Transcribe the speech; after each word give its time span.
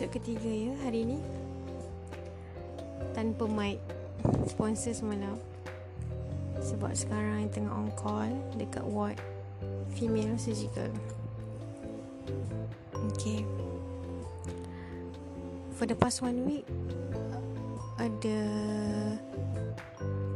episod 0.00 0.16
ketiga 0.16 0.48
ya 0.48 0.72
hari 0.80 1.04
ni. 1.04 1.20
Tanpa 3.12 3.44
mic 3.44 3.76
Sponsor 4.48 4.96
semalam. 4.96 5.36
Sebab 6.56 6.96
sekarang 6.96 7.44
yang 7.44 7.52
tengah 7.52 7.68
on 7.76 7.92
call 8.00 8.32
Dekat 8.56 8.80
ward 8.80 9.20
Female 9.92 10.40
surgical. 10.40 10.88
Okay. 13.12 13.44
For 15.76 15.84
the 15.84 15.92
past 15.92 16.24
one 16.24 16.48
week 16.48 16.64
Ada 18.00 18.40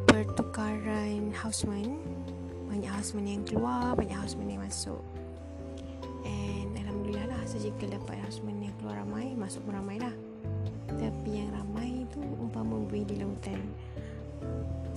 Pertukaran 0.05 1.33
houseman. 1.33 2.05
Banyak 2.69 2.93
houseman 2.93 3.25
yang 3.33 3.41
keluar 3.49 3.97
Banyak 3.97 4.29
houseman 4.29 4.45
yang 4.45 4.61
masuk 4.61 5.01
surgical 7.55 7.87
dapat 7.87 8.19
houseman 8.27 8.59
yang 8.59 8.75
keluar 8.83 8.99
ramai 8.99 9.39
Masuk 9.39 9.63
pun 9.63 9.79
ramai 9.79 10.03
lah. 10.03 10.11
Tapi 10.91 11.31
yang 11.31 11.55
ramai 11.55 12.03
tu 12.11 12.19
umpama 12.19 12.83
buih 12.83 13.07
di 13.07 13.23
lautan. 13.23 13.63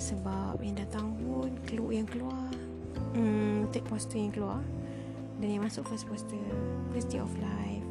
Sebab 0.02 0.58
yang 0.66 0.74
datang 0.74 1.14
pun 1.22 1.54
keluar 1.70 1.94
yang 1.94 2.10
keluar 2.10 2.50
hmm, 3.14 3.70
Take 3.70 3.86
poster 3.86 4.18
yang 4.18 4.34
keluar. 4.34 4.62
Dan 5.38 5.54
yang 5.54 5.62
masuk 5.62 5.86
first 5.86 6.10
poster 6.10 6.42
First 6.90 7.14
day 7.14 7.22
of 7.22 7.30
life. 7.38 7.86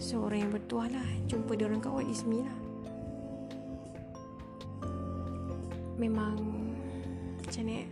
So 0.00 0.24
orang 0.24 0.48
yang 0.48 0.52
bertuah 0.56 0.88
lah 0.88 1.08
Jumpa 1.28 1.52
dia 1.60 1.68
orang 1.68 1.84
kat 1.84 1.92
ward 1.92 2.08
is 2.08 2.24
me 2.24 2.40
lah. 2.40 2.58
Memang 6.00 6.40
Macam 7.44 7.62
ni 7.68 7.84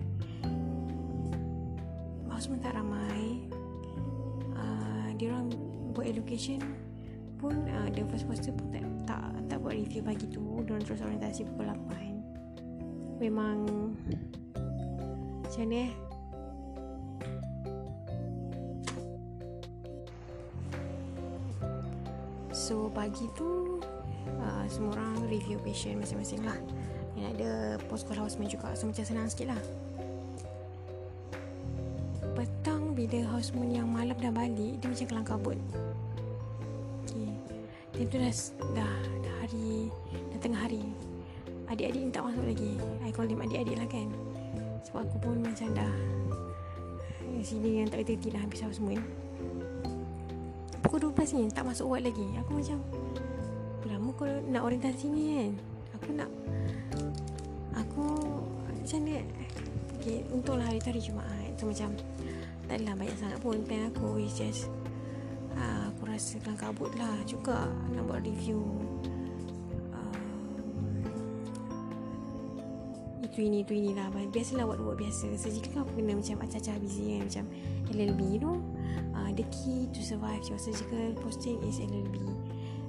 Houseman 2.33 2.59
tak 2.65 2.75
ramai. 2.81 3.45
Uh, 4.57 5.15
Dia 5.21 5.37
orang 5.37 5.72
buat 5.93 6.09
education 6.09 6.59
pun 7.37 7.69
uh, 7.69 7.89
the 7.93 8.07
first 8.09 8.25
poster 8.25 8.55
pun 8.55 8.73
tak, 8.73 8.85
tak 9.05 9.23
tak 9.51 9.59
buat 9.61 9.75
review 9.77 10.01
pagi 10.01 10.27
tu. 10.31 10.41
Dia 10.65 10.81
terus 10.81 11.05
orientasi 11.05 11.45
pukul 11.53 11.69
8 11.69 12.13
memang 13.23 13.59
macam 15.45 15.65
ni 15.71 15.87
eh. 15.87 15.93
So 22.51 22.89
pagi 22.91 23.29
tu 23.37 23.79
uh, 24.41 24.65
semua 24.67 24.97
orang 24.97 25.29
review 25.29 25.61
patient 25.61 26.01
masing-masing 26.01 26.43
lah. 26.43 26.59
Dan 27.13 27.37
ada 27.37 27.51
post 27.87 28.09
call 28.09 28.19
houseman 28.19 28.49
juga. 28.49 28.73
So 28.73 28.89
macam 28.89 29.05
senang 29.05 29.29
sikit 29.29 29.53
lah 29.53 29.61
bila 33.03 33.35
houseman 33.35 33.75
yang 33.75 33.91
malam 33.91 34.15
dah 34.23 34.31
balik 34.31 34.79
dia 34.79 34.87
macam 34.87 35.07
kelang 35.11 35.27
kabut 35.27 35.59
Time 37.93 38.09
tu 38.09 38.17
dah, 38.17 38.33
dah, 38.73 38.95
dah 39.21 39.35
hari 39.45 39.93
Dah 40.33 40.39
tengah 40.41 40.65
hari. 40.65 40.81
Adik-adik 41.69 42.09
ni 42.09 42.11
tak 42.13 42.25
masuk 42.25 42.45
lagi. 42.45 42.73
I 43.05 43.13
call 43.13 43.29
them 43.29 43.45
adik-adik 43.45 43.77
lah 43.77 43.89
kan. 43.89 44.09
Sebab 44.89 45.05
aku 45.05 45.17
pun 45.21 45.37
macam 45.45 45.69
dah 45.77 45.95
Sini 47.43 47.83
yang 47.83 47.91
tak 47.91 48.07
kerti 48.07 48.31
dah 48.31 48.41
habis 48.43 48.63
semua 48.71 48.95
Pukul 50.83 51.11
12 51.11 51.37
ni 51.39 51.45
tak 51.53 51.67
masuk 51.69 51.91
ward 51.91 52.03
lagi. 52.07 52.27
Aku 52.43 52.59
macam 52.59 52.79
Lama 53.87 54.11
kau 54.15 54.31
nak 54.51 54.63
orientasi 54.67 55.07
ni 55.11 55.23
kan? 55.37 55.51
Aku 56.01 56.09
nak 56.17 56.31
Aku 57.77 58.05
Macam 58.73 58.99
ni 59.05 59.21
okay, 60.01 60.25
Untunglah 60.33 60.65
hari 60.65 60.81
tu 60.81 60.89
hari 60.91 61.03
Jumaat. 61.03 61.51
So 61.61 61.69
macam 61.69 61.93
Tak 62.73 62.81
adalah 62.81 63.05
banyak 63.05 63.17
sangat 63.21 63.39
pun 63.45 63.61
Plan 63.69 63.93
aku. 63.93 64.17
Is 64.17 64.33
just 64.33 64.73
aku 65.93 66.09
rasa 66.09 66.41
kelang 66.41 66.57
kabut 66.57 66.89
lah 66.97 67.21
juga 67.29 67.69
nak 67.93 68.09
buat 68.11 68.25
review 68.25 68.65
um, 69.93 70.17
itu 73.23 73.39
ini 73.45 73.61
itu 73.63 73.77
ini 73.77 73.93
lah 73.93 74.11
biasalah 74.11 74.67
buat-buat 74.73 74.99
biasa 74.99 75.37
surgical 75.39 75.87
aku 75.87 76.03
kena 76.03 76.19
macam 76.19 76.43
acah-acah 76.43 76.75
busy 76.83 77.21
kan 77.21 77.29
macam 77.31 77.45
LLB 77.93 78.21
you 78.35 78.41
know 78.43 78.59
uh, 79.15 79.31
the 79.37 79.47
key 79.55 79.87
to 79.95 80.03
survive 80.03 80.43
your 80.51 80.59
surgical 80.59 81.15
posting 81.23 81.63
is 81.69 81.79
LLB 81.79 82.19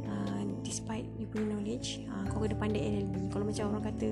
uh, 0.10 0.42
despite 0.66 1.06
you 1.22 1.30
punya 1.30 1.54
knowledge 1.54 2.02
uh, 2.10 2.26
kau 2.34 2.42
kena 2.42 2.58
pandai 2.58 2.82
LLB 2.98 3.30
kalau 3.30 3.46
macam 3.46 3.78
orang 3.78 3.84
kata 3.94 4.10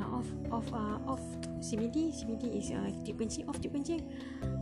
uh, 0.00 0.08
off 0.16 0.28
off 0.48 0.68
uh, 0.72 0.96
off 1.04 1.24
CBD 1.64 2.12
CBD 2.12 2.60
is 2.60 2.68
uh, 2.76 2.92
tip 3.08 3.16
kencing 3.16 3.48
off 3.48 3.56
tip 3.56 3.72
kencing 3.72 4.04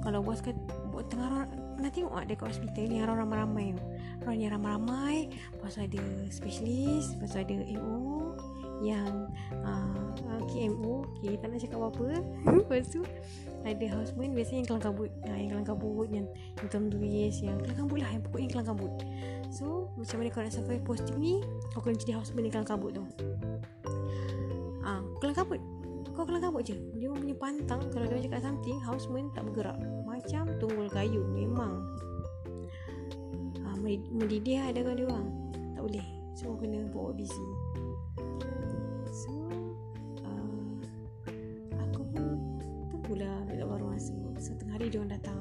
kalau 0.06 0.22
bos 0.22 0.38
kata 0.38 0.54
buat 0.94 1.10
tengah 1.10 1.50
pernah 1.74 1.90
tengok 1.90 2.14
tak 2.14 2.26
dekat 2.30 2.46
hospital 2.54 2.84
ni 2.86 2.96
orang 3.02 3.18
ramai-ramai 3.26 3.68
orang 4.22 4.36
yang 4.38 4.50
ramai-ramai 4.54 5.16
lepas 5.58 5.74
ada 5.82 6.02
specialist 6.30 7.18
lepas 7.18 7.34
ada 7.34 7.58
AO 7.58 8.38
yang 8.82 9.30
uh, 9.66 10.10
KMO 10.50 11.06
okay, 11.06 11.38
tak 11.38 11.54
nak 11.54 11.62
cakap 11.62 11.78
apa-apa. 11.78 12.18
Lepas 12.60 12.90
tu 12.90 13.00
ada 13.62 13.86
houseman 13.94 14.34
biasanya 14.34 14.66
yang 14.66 14.69
kelang 14.74 14.84
kabut. 14.90 15.10
Uh, 15.22 15.38
yang 15.38 15.50
kelang 15.54 15.69
kabut 15.70 16.08
yang 16.10 16.26
yang 16.58 16.69
tulis 16.90 17.34
yang 17.40 17.56
kelang 17.62 17.78
kabut 17.78 17.98
lah 18.02 18.10
yang 18.10 18.22
pokoknya 18.26 18.48
kelang 18.50 18.69
kabut. 18.74 18.92
So 19.54 19.94
macam 19.94 20.16
mana 20.19 20.28
kau 20.34 20.42
nak 20.42 20.52
sampai 20.52 20.82
posting 20.82 21.19
ni 21.22 21.34
kau 21.70 21.80
kena 21.80 21.94
jadi 21.94 22.19
houseman 22.19 22.50
yang 22.50 22.54
kelang 22.58 22.70
kabut 22.74 22.90
tu. 22.98 23.04
Ah 24.82 24.98
uh, 24.98 25.02
kelang 25.22 25.38
kabut 25.38 25.62
kau 26.12 26.28
kelang 26.28 26.44
kabut 26.44 26.62
je. 26.68 26.76
Dia 27.00 27.08
punya 27.08 27.36
pantang 27.36 27.88
kalau 27.88 28.04
dia 28.06 28.28
cakap 28.28 28.44
something 28.44 28.78
houseman 28.84 29.32
tak 29.32 29.48
bergerak. 29.48 29.80
Macam 30.04 30.44
tunggul 30.60 30.88
kayu 30.92 31.24
memang. 31.32 31.88
Ha, 33.64 33.76
mendidih 34.12 34.60
ada 34.60 34.84
kan 34.84 34.94
dia 34.94 35.08
orang. 35.08 35.26
Tak 35.72 35.82
boleh. 35.88 36.06
Semua 36.36 36.56
kena 36.60 36.84
bawa 36.92 37.10
busy. 37.16 37.48
So 39.12 39.32
uh, 40.24 40.72
aku 41.80 42.00
pun 42.12 42.24
tu 42.92 42.96
pula 43.00 43.44
dekat 43.48 43.66
baru 43.68 43.92
masa. 43.92 44.16
So 44.40 44.52
tengah 44.56 44.76
hari 44.76 44.92
dia 44.92 45.00
orang 45.00 45.16
datang. 45.16 45.40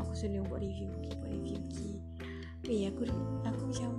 Aku 0.00 0.16
suruh 0.16 0.32
dia 0.32 0.42
buat 0.48 0.60
review 0.64 0.88
okay, 0.96 1.12
buat 1.20 1.30
review 1.32 1.60
okay. 1.68 1.94
eh 2.70 2.86
aku 2.86 3.02
aku 3.42 3.62
macam 3.68 3.90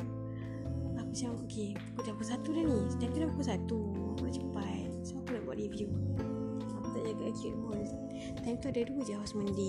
aku 0.96 1.10
macam 1.12 1.32
okay 1.44 1.76
pukul 1.76 2.04
dah 2.08 2.14
pukul 2.16 2.28
satu 2.30 2.50
dah 2.54 2.64
ni? 2.66 2.80
Dan 2.98 3.08
tu 3.14 3.18
dah 3.22 3.30
pukul 3.30 3.48
satu. 3.48 3.80
Aku 4.18 4.26
cepat 4.30 4.81
buat 5.52 5.60
review. 5.60 5.92
Aku 6.80 6.88
tak 6.96 7.04
jaga 7.12 7.24
acute 7.28 7.60
pun. 7.60 7.84
Time 8.40 8.58
tu 8.64 8.68
ada 8.72 8.82
dua 8.88 9.02
je 9.04 9.14
house 9.20 9.36
mandi. 9.36 9.68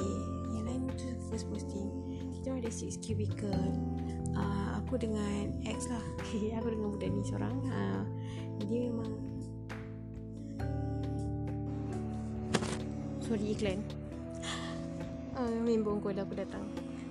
Yang 0.54 0.64
lain 0.70 0.80
tu 0.94 1.10
first 1.26 1.50
posting. 1.50 1.90
Kita 2.38 2.54
ada 2.54 2.70
six 2.70 2.94
cubicle 3.02 3.50
uh, 4.38 4.78
Aku 4.78 4.94
dengan 4.94 5.50
ex 5.66 5.90
lah. 5.90 5.98
Aku 6.62 6.70
dengan 6.70 6.94
budak 6.94 7.10
ni 7.10 7.26
seorang. 7.26 7.56
Uh, 7.66 8.06
Dia 8.70 8.78
memang 8.86 9.10
Sorry 13.26 13.58
iklan. 13.58 13.82
Uh, 15.32 15.64
Member 15.64 15.96
kau 15.96 16.12
dah 16.12 16.28
aku 16.28 16.36
datang. 16.36 16.60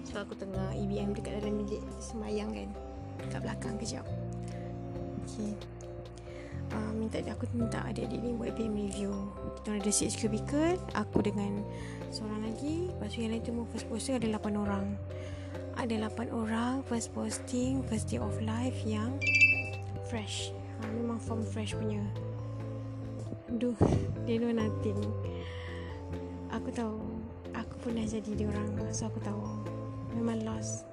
Sebab 0.05 0.29
aku 0.29 0.37
tengah 0.37 0.77
EBM 0.77 1.17
dekat 1.17 1.41
dalam 1.41 1.65
bilik 1.65 1.81
Semayang 1.97 2.53
kan. 2.53 2.69
Dekat 3.17 3.41
belakang 3.41 3.75
kejap. 3.81 4.05
Okay 5.25 5.80
uh, 6.73 6.91
minta 6.95 7.19
aku 7.23 7.45
minta 7.55 7.83
adik-adik 7.85 8.19
ni 8.23 8.31
buat 8.35 8.55
PM 8.55 8.75
review. 8.75 9.11
Kita 9.59 9.77
ada 9.77 9.91
6 9.91 10.19
cubicle 10.19 10.79
aku 10.95 11.19
dengan 11.23 11.63
seorang 12.09 12.47
lagi. 12.47 12.91
Lepas 12.91 13.13
tu 13.13 13.17
yang 13.23 13.31
lain 13.35 13.43
tu 13.43 13.51
first 13.71 13.87
posting 13.87 14.15
ada 14.17 14.27
8 14.39 14.55
orang. 14.57 14.85
Ada 15.79 16.11
8 16.11 16.31
orang 16.31 16.73
first 16.87 17.11
posting 17.15 17.83
first 17.87 18.11
day 18.11 18.19
of 18.19 18.35
life 18.43 18.75
yang 18.87 19.15
fresh. 20.07 20.51
Ha, 20.81 20.89
memang 20.91 21.19
form 21.19 21.43
fresh 21.43 21.75
punya. 21.75 22.01
Duh, 23.51 23.75
they 24.23 24.39
know 24.39 24.51
nothing. 24.51 24.99
Aku 26.51 26.71
tahu 26.71 26.99
Aku 27.51 27.75
pun 27.83 27.99
dah 27.99 28.07
jadi 28.07 28.31
dia 28.31 28.47
orang 28.47 28.95
So 28.95 29.11
aku 29.11 29.19
tahu. 29.19 29.43
Memang 30.15 30.43
lost. 30.47 30.87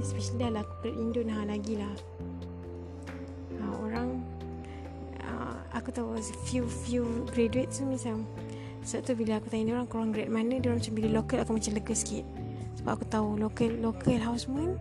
Especially 0.00 0.44
dah 0.44 0.60
lah 0.60 0.64
Aku 0.64 0.92
Indo 0.92 1.24
nah 1.24 1.44
lagi 1.44 1.80
lah 1.80 1.92
aku 5.84 5.92
tahu 5.92 6.16
few 6.48 6.64
few 6.64 7.04
graduate 7.28 7.68
tu 7.68 7.84
macam 7.84 8.24
sebab 8.84 9.00
tu 9.04 9.12
bila 9.20 9.32
aku 9.36 9.52
tanya 9.52 9.76
orang 9.76 9.88
kurang 9.88 10.10
grade 10.16 10.32
mana 10.32 10.56
dia 10.56 10.72
orang 10.72 10.80
macam 10.80 10.94
bila 10.96 11.08
local 11.20 11.38
aku 11.44 11.52
macam 11.60 11.72
lega 11.76 11.94
sikit. 11.96 12.24
Sebab 12.80 12.90
aku 12.96 13.04
tahu 13.08 13.28
local 13.36 13.70
local 13.84 14.18
houseman 14.20 14.80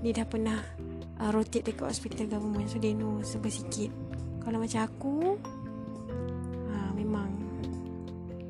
dia 0.00 0.24
dah 0.24 0.26
pernah 0.28 0.60
uh, 1.20 1.30
rotate 1.32 1.68
dekat 1.68 1.84
hospital 1.84 2.28
government 2.28 2.68
so 2.68 2.80
dia 2.80 2.96
know 2.96 3.20
sebab 3.20 3.52
sikit. 3.52 3.92
Kalau 4.40 4.56
macam 4.56 4.80
aku 4.84 5.16
uh, 6.68 6.90
memang 6.96 7.28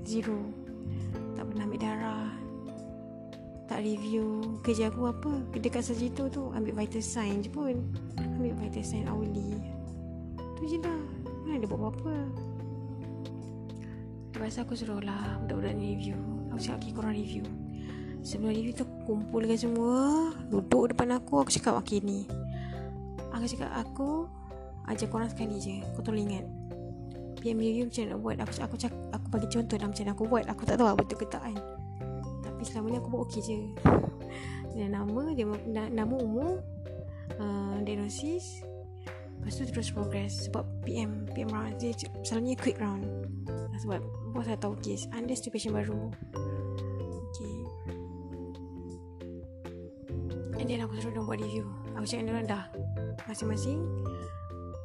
zero. 0.06 0.38
Tak 1.34 1.50
pernah 1.50 1.66
ambil 1.66 1.80
darah 1.82 2.30
tak 3.70 3.86
review. 3.86 4.58
Kerja 4.66 4.90
aku 4.90 5.10
apa 5.10 5.30
dekat 5.58 5.82
sejitu 5.82 6.26
tu 6.30 6.50
ambil 6.54 6.78
vital 6.78 7.02
sign 7.02 7.42
je 7.42 7.50
pun. 7.50 7.74
Ambil 8.18 8.54
vital 8.54 8.82
sign 8.86 9.06
hourly. 9.06 9.58
Tu 10.58 10.62
je 10.66 10.78
lah 10.82 11.21
mana 11.42 11.58
dia 11.58 11.68
buat 11.68 11.80
apa-apa? 11.82 12.14
Lepas 14.32 14.58
aku 14.58 14.72
suruh 14.74 14.98
lah 15.04 15.38
Budak-budak 15.44 15.74
ni 15.76 15.94
review. 15.94 16.18
Aku 16.50 16.58
cakap 16.58 16.78
okay 16.82 16.92
korang 16.96 17.14
review. 17.14 17.44
Sebelum 18.22 18.54
review 18.54 18.74
tu 18.74 18.86
Kumpulkan 19.04 19.58
semua 19.58 20.30
Duduk 20.48 20.94
depan 20.94 21.18
aku 21.18 21.42
Aku 21.42 21.50
cakap 21.52 21.78
okay 21.78 22.00
ni. 22.00 22.24
Aku 23.34 23.44
cakap 23.44 23.70
aku 23.76 24.26
Ajar 24.88 25.06
korang 25.10 25.30
sekali 25.30 25.58
je 25.62 25.82
Kau 25.94 26.02
tolong 26.02 26.26
ingat. 26.26 26.46
PM 27.42 27.58
review 27.58 27.90
macam 27.90 28.02
nak 28.06 28.18
buat 28.22 28.36
Aku 28.46 28.52
aku 28.62 28.76
cak, 28.78 28.94
aku 29.10 29.26
bagi 29.34 29.48
contoh 29.50 29.74
lah 29.74 29.88
macam 29.90 30.04
aku 30.14 30.22
buat. 30.30 30.44
Aku 30.46 30.62
tak 30.62 30.78
tahu 30.78 30.94
betul 30.94 31.16
ke 31.18 31.26
tak 31.26 31.42
kan. 31.42 31.58
Tapi 32.46 32.62
selama 32.62 32.86
ni 32.90 32.96
aku 33.02 33.08
buat 33.10 33.22
okey 33.26 33.40
je. 33.42 33.58
Dan 34.78 34.94
nama 34.94 35.22
dia 35.34 35.46
Nama 35.90 36.14
umur 36.14 36.62
uh, 37.42 37.76
Diagnosis 37.82 38.62
Lepas 39.42 39.58
tu 39.58 39.66
terus 39.66 39.90
progress. 39.90 40.46
Sebab 40.46 40.62
PM 40.86 41.26
PM 41.34 41.50
round 41.50 41.74
Dia 41.82 41.90
selalunya 42.22 42.54
quick 42.54 42.78
round. 42.78 43.02
Sebab 43.82 43.98
Bos 44.30 44.46
saya 44.46 44.54
tahu 44.54 44.78
kes 44.78 45.10
Anda 45.10 45.34
patient 45.34 45.74
baru. 45.74 46.14
Okay. 47.34 47.56
And 50.62 50.66
then 50.70 50.86
aku 50.86 50.94
suruh 51.02 51.10
dia 51.10 51.26
buat 51.26 51.42
review. 51.42 51.66
Aku 51.98 52.06
cakap 52.06 52.30
dengan 52.30 52.44
dah. 52.46 52.64
Masing-masing 53.26 53.82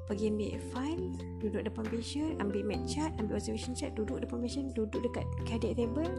Pergi 0.08 0.32
ambil 0.32 0.58
file 0.72 1.06
Duduk 1.42 1.62
depan 1.68 1.84
patient 1.90 2.40
Ambil 2.40 2.64
med 2.64 2.82
chart 2.88 3.12
Ambil 3.20 3.42
observation 3.42 3.74
chart 3.76 3.92
Duduk 3.98 4.24
depan 4.24 4.40
patient 4.40 4.72
Duduk 4.72 5.04
dekat 5.04 5.26
cardiac 5.44 5.76
table 5.76 6.10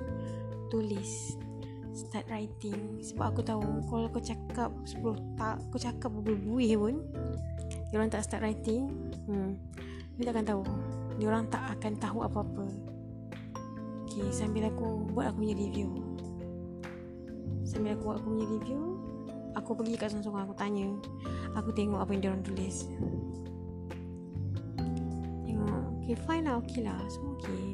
Tulis. 0.69 1.39
Start 1.97 2.29
writing. 2.31 3.01
Sebab 3.03 3.35
aku 3.35 3.41
tahu 3.43 3.65
Kalau 3.89 4.07
kau 4.13 4.23
cakap 4.23 4.71
10 4.87 5.39
tak 5.41 5.57
Kau 5.73 5.81
cakap 5.81 6.11
berbuih 6.13 6.73
pun 6.79 6.95
Dia 7.89 7.97
orang 7.97 8.13
tak 8.13 8.25
start 8.25 8.45
writing 8.45 8.93
Hmm 9.25 9.57
Dia 10.21 10.29
takkan 10.29 10.45
tahu. 10.45 10.63
Dia 11.17 11.27
orang 11.33 11.49
tak 11.49 11.65
akan 11.79 11.93
tahu 11.97 12.19
apa-apa. 12.21 12.67
Okay 14.05 14.29
Sambil 14.29 14.69
aku 14.69 15.09
Buat 15.17 15.33
aku 15.33 15.45
punya 15.45 15.55
review. 15.57 15.89
Sambil 17.65 17.97
aku 17.97 18.03
buat 18.13 18.17
aku 18.21 18.29
punya 18.29 18.47
review 18.61 18.83
Aku 19.57 19.71
pergi 19.73 19.97
kat 19.97 20.09
seorang-seorang 20.13 20.45
Aku 20.49 20.57
tanya. 20.57 20.89
Aku 21.57 21.69
tengok 21.73 22.01
apa 22.05 22.11
yang 22.13 22.21
dia 22.21 22.31
orang 22.37 22.45
tulis. 22.45 22.77
Tengok 25.49 25.83
Okay 26.05 26.17
fine 26.29 26.45
lah 26.45 26.55
Okay 26.61 26.81
lah. 26.85 27.01
Semua 27.09 27.33
okay 27.41 27.65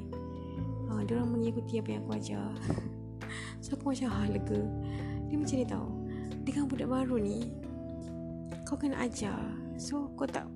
ha, 0.89 1.03
Dia 1.03 1.19
orang 1.19 1.31
mengikuti 1.35 1.83
apa 1.83 1.89
yang 1.91 2.01
aku 2.07 2.13
ajar. 2.15 2.51
So 3.65 3.75
aku 3.75 3.97
macam 3.97 4.09
ha 4.15 4.29
lega. 4.31 4.63
Dia 5.27 5.37
macam 5.41 5.57
ni 5.59 5.67
tau. 5.67 5.89
Dengan 6.45 6.65
budak 6.71 6.89
baru 6.93 7.17
ni 7.19 7.51
Kau 8.63 8.77
kena 8.79 9.01
ajar 9.03 9.64
So 9.77 10.11
kau 10.15 10.27
tak 10.29 10.47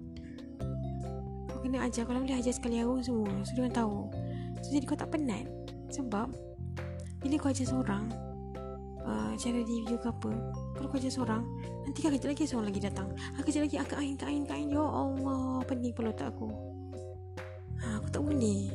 Kau 1.49 1.59
kena 1.65 1.87
ajar. 1.87 2.07
Kalau 2.07 2.23
boleh 2.23 2.39
ajar 2.39 2.55
sekali 2.55 2.79
hari 2.79 3.03
semua. 3.03 3.33
So 3.43 3.53
dia 3.59 3.71
tahu. 3.71 4.09
So 4.63 4.69
jadi 4.75 4.85
kau 4.87 4.99
tak 4.99 5.11
penat. 5.15 5.47
Sebab 5.89 6.29
Bila 7.25 7.35
kau 7.41 7.49
ajar 7.51 7.67
seorang 7.67 8.13
uh, 9.09 9.33
Cara 9.41 9.59
review 9.65 9.97
ke 9.97 10.09
apa 10.09 10.33
Kalau 10.77 10.87
kau 10.93 10.99
ajar 11.01 11.13
seorang 11.13 11.43
Nanti 11.89 11.99
kan 12.05 12.13
kejap 12.13 12.29
lagi 12.37 12.45
seorang 12.45 12.69
lagi 12.69 12.81
datang. 12.85 13.09
Ha, 13.17 13.41
Kejap 13.41 13.63
lagi 13.65 13.77
akak 13.81 13.99
ain, 13.99 14.17
kain, 14.21 14.45
kain 14.45 14.69
Ya 14.69 14.85
Allah 14.85 15.65
Pening 15.65 15.97
kepala 15.97 16.13
otak 16.13 16.37
aku? 16.37 16.53
Ha, 17.81 18.03
Aku 18.03 18.09
tak 18.13 18.21
boleh. 18.21 18.69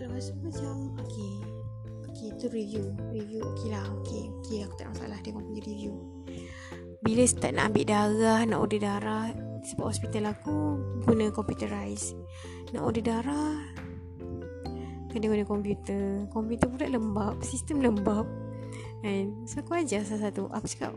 Lepas 0.00 0.32
tu 0.32 0.34
macam 0.40 0.96
Okay 1.04 1.34
Okay 2.14 2.28
tu 2.38 2.46
review. 2.48 2.94
Review 3.10 3.42
okay 3.42 3.68
lah. 3.74 3.84
Okay 4.00 4.30
Okay 4.40 4.58
aku 4.64 4.74
tak 4.80 4.88
masalah. 4.94 5.18
Dia 5.20 5.34
punya 5.34 5.60
review 5.60 6.13
Bila 7.04 7.28
start 7.28 7.52
nak 7.52 7.68
ambil 7.68 7.84
darah 7.84 8.40
Nak 8.48 8.58
order 8.64 8.80
darah 8.80 9.28
Sebab 9.60 9.92
hospital 9.92 10.32
aku 10.32 10.80
Guna 11.04 11.28
computerize 11.28 12.16
Nak 12.72 12.80
order 12.80 13.04
darah 13.04 13.60
Kena 15.12 15.28
guna 15.28 15.44
komputer 15.44 16.24
Komputer 16.32 16.64
pula 16.72 16.88
lembab 16.88 17.44
Sistem 17.44 17.84
lembab. 17.84 18.24
And 19.04 19.44
So 19.44 19.60
aku 19.60 19.76
ajar 19.76 20.00
salah 20.08 20.32
satu 20.32 20.48
Aku 20.48 20.64
cakap 20.64 20.96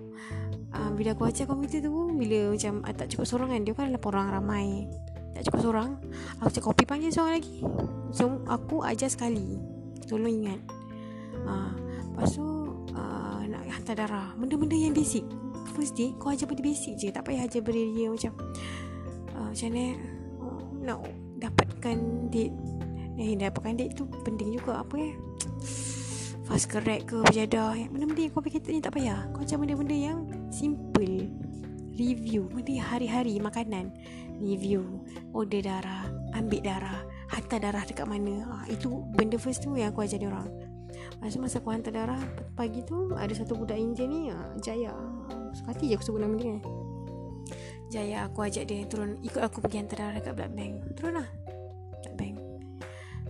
uh, 0.72 0.96
Bila 0.96 1.12
aku 1.12 1.28
ajar 1.28 1.44
komputer 1.44 1.84
tu 1.84 1.92
Bila 1.92 2.56
macam 2.56 2.88
uh, 2.88 2.94
Tak 2.96 3.12
cukup 3.12 3.28
seorang 3.28 3.50
kan 3.52 3.62
Dia 3.68 3.74
kan 3.76 3.92
lapan 3.92 4.10
orang 4.16 4.28
ramai. 4.32 4.68
Tak 5.36 5.52
cukup 5.52 5.60
seorang 5.60 5.92
Aku 6.40 6.50
cakap 6.56 6.72
copy 6.72 6.84
panggil 6.88 7.12
seorang 7.12 7.44
lagi. 7.44 7.60
So 8.16 8.48
aku 8.48 8.80
ajar 8.88 9.12
sekali. 9.12 9.60
Tolong 10.08 10.32
ingat. 10.32 10.60
Uh, 11.44 11.76
Lepas 12.16 12.32
tu 12.32 12.48
uh, 12.96 13.44
Nak 13.44 13.62
hantar 13.76 14.08
darah. 14.08 14.32
Benda-benda 14.40 14.80
yang 14.80 14.96
basic 14.96 15.28
First 15.78 15.94
day 15.94 16.18
Kau 16.18 16.34
ajar 16.34 16.50
benda 16.50 16.66
basic 16.66 16.98
je. 16.98 17.14
Tak 17.14 17.30
payah 17.30 17.46
ajar 17.46 17.62
benda 17.62 17.86
dia 17.94 18.08
macam 18.10 18.34
uh, 19.38 19.48
Macam 19.54 19.68
mana? 19.70 19.86
Uh, 20.42 20.62
Nak 20.82 21.00
dapatkan 21.38 21.98
date. 22.34 22.58
Eh 23.22 23.38
dapatkan 23.38 23.78
date 23.78 23.94
tu 23.94 24.10
Penting 24.26 24.58
juga. 24.58 24.82
Apa 24.82 24.98
ya 24.98 25.14
fast 26.48 26.72
correct 26.72 27.12
ke 27.12 27.20
berjadah 27.28 27.76
benda-benda 27.92 28.24
yang 28.24 28.32
complicated 28.32 28.72
ni 28.72 28.80
tak 28.80 28.96
payah. 28.96 29.28
Kau 29.36 29.44
macam 29.44 29.68
benda-benda 29.68 29.96
yang 30.00 30.18
simple. 30.48 31.28
Review. 32.00 32.48
Benda 32.48 32.80
hari-hari 32.88 33.36
makanan. 33.44 33.92
Review. 34.40 35.04
Order 35.36 35.60
darah 35.60 36.08
ambil 36.40 36.64
darah 36.64 37.04
hantar 37.28 37.60
darah 37.60 37.84
dekat 37.84 38.08
mana. 38.08 38.48
Ha, 38.48 38.72
itu 38.72 39.04
benda 39.12 39.36
first 39.36 39.68
tu 39.68 39.76
yang 39.76 39.92
aku 39.92 40.08
ajar 40.08 40.24
dia 40.24 40.32
orang. 40.32 40.48
Masa 41.20 41.36
masa 41.42 41.60
aku 41.60 41.74
hantar 41.76 41.92
darah 41.92 42.22
pagi 42.56 42.80
tu 42.88 43.12
ada 43.12 43.34
satu 43.36 43.60
budak 43.60 43.76
India 43.76 44.08
ni 44.08 44.32
ha, 44.32 44.56
Jaya 44.64 44.96
suka 45.58 45.74
hati 45.74 45.90
je 45.90 45.94
aku 45.98 46.06
sebut 46.06 46.22
nama 46.22 46.38
dia 46.38 46.58
Jaya 47.88 48.28
aku 48.28 48.44
ajak 48.44 48.68
dia 48.68 48.84
turun. 48.84 49.16
Ikut 49.24 49.40
aku 49.40 49.64
pergi 49.64 49.80
hantar 49.80 49.98
darah 50.04 50.20
dekat 50.20 50.34
blood 50.36 50.54
bank. 50.60 50.74
Turun 51.00 51.14
lah 51.24 51.28
blood 52.04 52.16
bank. 52.20 52.36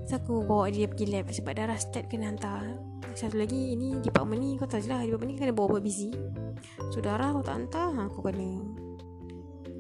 So 0.10 0.18
aku 0.18 0.42
bawa 0.42 0.72
dia 0.72 0.88
pergi 0.90 1.06
lab 1.14 1.30
Sebab 1.30 1.54
darah 1.54 1.78
stat 1.78 2.10
kena 2.10 2.34
hantar. 2.34 2.66
Satu 3.14 3.38
lagi 3.38 3.78
ini 3.78 4.02
department 4.02 4.42
ni 4.42 4.58
kau 4.58 4.66
tahu 4.66 4.82
je 4.82 4.90
lah 4.90 5.06
department 5.06 5.30
ni 5.30 5.36
kena 5.38 5.54
bawa 5.54 5.78
buat 5.78 5.84
busy. 5.86 6.10
Saudara 6.90 7.30
kau 7.38 7.46
tak 7.46 7.56
hantar 7.62 7.88
ha, 7.94 8.02
kau 8.10 8.26
kena 8.26 8.50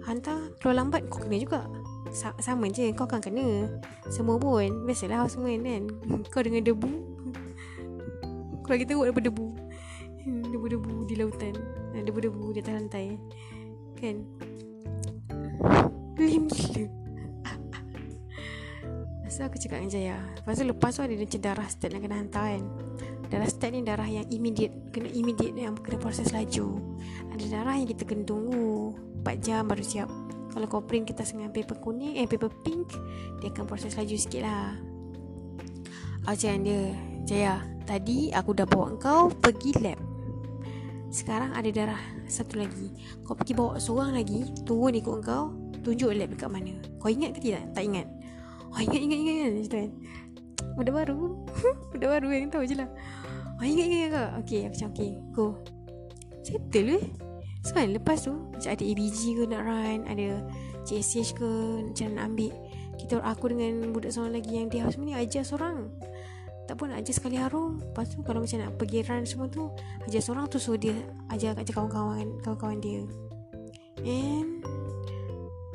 hantar. 0.05 0.53
Keluar 0.61 0.85
lambat 0.85 1.09
kau 1.09 1.25
kena 1.25 1.41
juga. 1.41 1.65
Sa- 2.13 2.37
sama 2.37 2.69
je 2.69 2.93
kau 2.93 3.09
akan 3.09 3.17
kena. 3.17 3.65
Semua 4.13 4.37
pun. 4.37 4.85
Biasalah 4.85 5.25
semua 5.25 5.57
kan. 5.57 5.89
Kau 6.31 6.39
dengan 6.39 6.63
debu. 6.63 6.91
Kau 8.63 8.71
lagi 8.71 8.87
teruk 8.87 9.09
daripada 9.09 9.27
debu. 9.27 9.47
Debu-debu 10.53 11.03
di 11.03 11.19
lautan 11.19 11.55
ha, 12.01 12.05
debu-debu 12.05 12.53
di 12.53 12.59
atas 12.61 12.73
lantai 12.77 13.05
kan? 13.97 14.17
Lim 16.17 16.45
gila. 16.49 16.85
So 19.27 19.43
aku 19.43 19.59
cakap 19.59 19.83
dengan 19.83 19.91
Jaya 19.91 20.17
Lepas 20.39 20.57
tu 20.57 20.65
lepas 20.65 20.91
tu 20.95 21.01
ada 21.03 21.13
macam 21.13 21.41
darah 21.43 21.67
start 21.67 21.91
yang 21.93 22.03
kena 22.07 22.17
hantar 22.25 22.47
kan? 22.47 22.63
Darah 23.27 23.49
start 23.51 23.71
ni 23.75 23.83
darah 23.83 24.07
yang 24.07 24.25
immediate 24.33 24.73
Kena 24.89 25.11
immediate 25.13 25.53
yang 25.53 25.75
kena 25.77 25.99
proses 25.99 26.31
laju. 26.31 26.79
Ada 27.35 27.45
darah 27.51 27.75
yang 27.77 27.85
kita 27.91 28.07
kena 28.07 28.23
tunggu 28.23 28.95
4 29.27 29.45
jam 29.45 29.67
baru 29.67 29.83
siap. 29.83 30.09
Kalau 30.55 30.65
kau 30.65 30.81
print 30.81 31.11
kita 31.11 31.27
dengan 31.27 31.53
paper 31.53 31.77
kuning 31.83 32.17
Eh 32.17 32.25
paper 32.25 32.49
pink 32.63 32.87
Dia 33.43 33.51
akan 33.51 33.67
proses 33.67 33.93
laju 33.99 34.15
sikit 34.15 34.41
lah. 34.47 34.73
Aku 36.25 36.33
cakap 36.39 36.63
dia 36.63 36.81
Jaya 37.27 37.55
Tadi 37.83 38.31
aku 38.31 38.57
dah 38.57 38.65
bawa 38.65 38.95
kau 38.97 39.29
pergi 39.29 39.75
lab 39.83 40.06
Sekarang 41.07 41.55
ada 41.55 41.69
darah 41.71 42.01
satu 42.27 42.59
lagi. 42.59 42.91
Kau 43.23 43.35
pergi 43.35 43.55
bawa 43.55 43.79
seorang 43.79 44.11
lagi 44.15 44.43
Turun 44.67 44.91
ikut 44.91 45.23
kau 45.23 45.55
Tunjuk 45.83 46.11
lab 46.11 46.29
dekat 46.35 46.49
mana. 46.51 46.75
Kau 46.99 47.07
ingat 47.07 47.31
ke 47.35 47.39
tidak? 47.39 47.63
Tak 47.71 47.83
ingat. 47.87 48.07
Oh 48.67 48.79
ingat 48.83 48.99
ingat 48.99 49.19
ingat 49.19 49.35
Macam 49.55 49.63
tu 49.63 49.77
kan 49.77 49.91
Budak 50.75 50.93
baru. 50.93 51.19
Budak 51.95 52.09
baru 52.11 52.27
yang 52.35 52.51
tahu 52.51 52.63
je 52.67 52.75
lah. 52.75 52.89
Oh 53.57 53.63
ingat 53.63 53.85
ingat 53.87 54.01
ingat 54.11 54.29
Okay 54.43 54.61
macam 54.67 54.87
okay 54.91 55.11
Go. 55.31 55.45
Settle 56.43 56.99
eh? 56.99 57.03
So 57.63 57.71
kan 57.71 57.91
lepas 57.95 58.27
tu 58.27 58.35
Macam 58.35 58.69
ada 58.69 58.83
ABG 58.83 59.19
ke 59.35 59.43
nak 59.47 59.63
run 59.63 59.99
Ada 60.07 60.27
JSH 60.87 61.35
ke 61.35 61.49
Macam 61.87 62.07
nak 62.15 62.23
ambil 62.35 62.53
Kita 62.99 63.19
aku 63.23 63.45
dengan 63.51 63.91
budak 63.95 64.11
seorang 64.11 64.39
lagi 64.39 64.51
Yang 64.59 64.67
dia 64.75 64.83
semua 64.91 65.07
ni 65.07 65.15
ajar 65.15 65.43
seorang 65.43 65.91
Tak 66.67 66.75
pun 66.75 66.91
nak 66.91 66.99
ajar 66.99 67.15
sekali 67.15 67.39
harum. 67.39 67.79
Lepas 67.79 68.11
tu 68.11 68.19
kalau 68.27 68.43
macam 68.43 68.59
nak 68.59 68.75
pergi 68.75 68.99
run 69.07 69.23
semua 69.23 69.47
tu 69.47 69.71
Ajar 70.03 70.19
seorang 70.19 70.51
tu 70.51 70.59
So 70.59 70.75
dia 70.75 70.93
ajar 71.31 71.55
kat 71.55 71.71
kawan-kawan 71.71 72.43
Kawan-kawan 72.43 72.83
dia. 72.83 73.07
And 74.03 74.59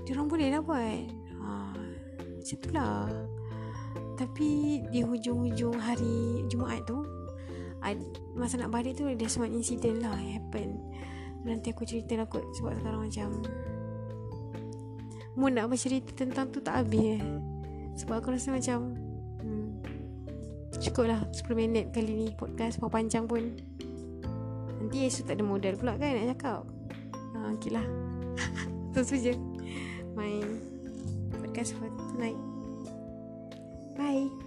Dia 0.05 0.13
orang 0.21 0.29
boleh 0.29 0.53
lah 0.53 0.61
buat. 0.61 1.01
Ha, 1.41 1.49
Macam 2.21 2.57
tu 2.61 2.69
lah. 2.77 3.09
Tapi 4.21 4.85
di 4.93 5.01
hujung-hujung 5.01 5.81
hari 5.81 6.45
Jumaat 6.53 6.85
tu 6.85 7.01
Masa 8.37 8.61
nak 8.61 8.71
balik 8.71 9.01
tu 9.01 9.09
Ada 9.09 9.25
semua 9.27 9.49
insiden 9.49 10.05
lah 10.05 10.15
happen. 10.15 10.77
Nanti 11.43 11.73
aku 11.73 11.89
cerita 11.89 12.15
lah 12.21 12.29
kot 12.29 12.45
Sebab 12.61 12.79
sekarang 12.79 13.01
macam 13.09 13.29
Mu 15.41 15.49
nak 15.49 15.73
bercerita 15.73 16.13
tentang 16.13 16.53
tu 16.53 16.61
tak 16.61 16.85
habis. 16.85 17.17
Eh 17.17 17.23
Sebab 17.97 18.21
aku 18.21 18.37
rasa 18.37 18.53
macam 18.53 19.02
Cukup 20.83 21.05
lah 21.07 21.21
10 21.31 21.55
minit 21.55 21.95
kali 21.95 22.11
ni 22.11 22.29
podcast 22.35 22.83
mau 22.83 22.91
panjang 22.91 23.31
pun. 23.31 23.55
Nanti 24.83 25.07
esok 25.07 25.31
tak 25.31 25.39
ada 25.39 25.45
modal 25.47 25.75
pula 25.79 25.95
kan 25.95 26.19
nak 26.19 26.35
cakap. 26.35 26.67
Uh, 27.39 27.55
Okay 27.55 27.71
lah 27.71 27.87
Itu 28.93 29.17
je 29.17 29.35
My 30.19 30.43
podcast 31.39 31.79
for 31.79 31.89
tonight. 32.13 32.37
Bye. 33.95 34.42